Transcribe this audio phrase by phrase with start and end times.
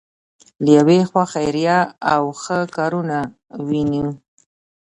[0.63, 1.79] له یوې خوا خیریه
[2.13, 3.17] او ښه کارونه
[3.67, 4.05] وینو.